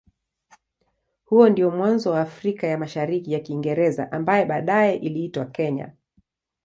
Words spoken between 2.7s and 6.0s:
Mashariki ya Kiingereza ambaye baadaye iliitwa Kenya.